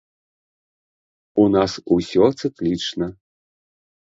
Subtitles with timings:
[1.43, 3.05] У нас усё цыклічна.